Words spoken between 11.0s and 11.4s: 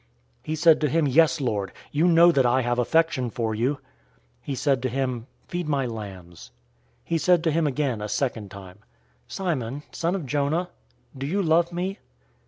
do